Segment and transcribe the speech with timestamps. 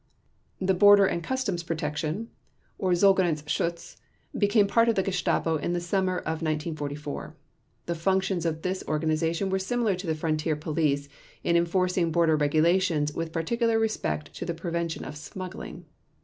[0.59, 2.31] The border and customs protection
[2.79, 3.97] or Zollgrenzschutz
[4.35, 7.35] became part of the Gestapo in the summer of 1944.
[7.85, 11.07] The functions of this organization were similar to the Frontier Police
[11.43, 15.85] in enforcing border regulations with particular respect to the prevention of smuggling.